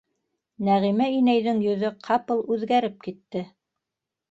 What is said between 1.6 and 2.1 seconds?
йөҙө